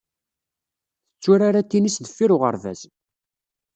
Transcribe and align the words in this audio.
Tetturar 1.13 1.53
atinis 1.61 1.97
deffir 2.03 2.29
uɣerbaz. 2.35 2.81